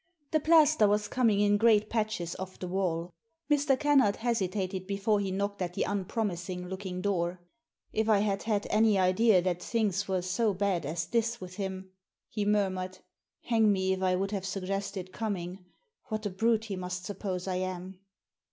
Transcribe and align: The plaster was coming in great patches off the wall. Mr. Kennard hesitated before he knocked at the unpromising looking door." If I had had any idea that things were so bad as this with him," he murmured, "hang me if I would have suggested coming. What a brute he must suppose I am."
The 0.31 0.39
plaster 0.39 0.87
was 0.87 1.07
coming 1.07 1.41
in 1.41 1.57
great 1.57 1.87
patches 1.87 2.35
off 2.37 2.57
the 2.57 2.67
wall. 2.67 3.13
Mr. 3.51 3.79
Kennard 3.79 4.15
hesitated 4.15 4.87
before 4.87 5.19
he 5.19 5.29
knocked 5.29 5.61
at 5.61 5.75
the 5.75 5.83
unpromising 5.83 6.67
looking 6.67 7.01
door." 7.01 7.39
If 7.93 8.09
I 8.09 8.17
had 8.17 8.41
had 8.41 8.65
any 8.71 8.97
idea 8.97 9.43
that 9.43 9.61
things 9.61 10.07
were 10.07 10.23
so 10.23 10.55
bad 10.55 10.87
as 10.87 11.05
this 11.05 11.39
with 11.39 11.57
him," 11.57 11.91
he 12.29 12.45
murmured, 12.45 12.97
"hang 13.43 13.71
me 13.71 13.93
if 13.93 14.01
I 14.01 14.15
would 14.15 14.31
have 14.31 14.43
suggested 14.43 15.13
coming. 15.13 15.65
What 16.07 16.25
a 16.25 16.31
brute 16.31 16.65
he 16.65 16.75
must 16.75 17.05
suppose 17.05 17.47
I 17.47 17.57
am." 17.57 17.99